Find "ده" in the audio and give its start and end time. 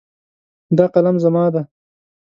1.53-1.61